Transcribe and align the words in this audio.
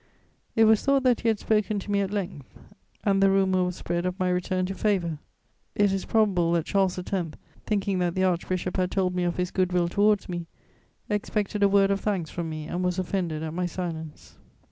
It 0.55 0.63
was 0.65 0.83
thought 0.83 1.03
that 1.03 1.21
he 1.21 1.27
had 1.27 1.37
spoken 1.37 1.77
to 1.77 1.91
me 1.91 2.01
at 2.01 2.09
length, 2.09 2.57
and 3.03 3.21
the 3.21 3.29
rumour 3.29 3.65
was 3.65 3.75
spread 3.75 4.03
of 4.07 4.19
my 4.19 4.29
return 4.29 4.65
to 4.65 4.73
favour. 4.73 5.19
It 5.75 5.91
is 5.93 6.05
probable 6.05 6.53
that 6.53 6.65
Charles 6.65 6.97
X., 6.97 7.11
thinking 7.67 7.99
that 7.99 8.15
the 8.15 8.23
Archbishop 8.23 8.77
had 8.77 8.89
told 8.89 9.13
me 9.13 9.23
of 9.25 9.37
his 9.37 9.51
good 9.51 9.71
will 9.73 9.87
towards 9.87 10.27
me, 10.27 10.47
expected 11.07 11.61
a 11.61 11.69
word 11.69 11.91
of 11.91 11.99
thanks 11.99 12.31
from 12.31 12.49
me 12.49 12.65
and 12.65 12.83
was 12.83 12.97
offended 12.97 13.43
at 13.43 13.53
my 13.53 13.67
silence. 13.67 14.39